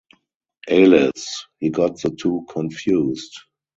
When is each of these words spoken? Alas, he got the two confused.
Alas, 0.67 1.45
he 1.59 1.69
got 1.69 2.01
the 2.01 2.09
two 2.09 2.43
confused. 2.49 3.37